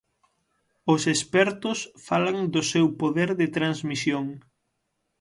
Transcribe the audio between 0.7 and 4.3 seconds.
Os expertos falan do seu poder de transmisión.